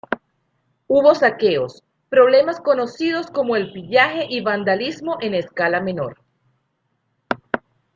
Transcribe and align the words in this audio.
Hubo 0.87 1.13
saqueos, 1.13 1.83
problemas 2.09 2.59
conocidos 2.59 3.27
como 3.27 3.55
el 3.55 3.71
pillaje 3.71 4.25
y 4.27 4.41
vandalismo 4.41 5.17
en 5.21 5.35
escala 5.35 5.79
menor. 5.79 6.19